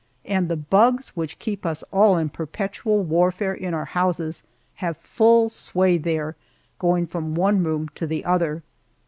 and 0.25 0.49
the 0.49 0.55
bugs, 0.57 1.09
which 1.09 1.37
keep 1.37 1.63
us 1.63 1.83
all 1.93 2.17
in 2.17 2.27
perpetual 2.27 3.03
warfare 3.03 3.53
in 3.53 3.71
our 3.71 3.85
houses, 3.85 4.41
have 4.77 4.97
full 4.97 5.47
sway 5.47 5.95
there, 5.95 6.35
going 6.79 7.05
from 7.05 7.35
one 7.35 7.63
room 7.63 7.87
to 7.89 8.07
the 8.07 8.25
other. 8.25 8.63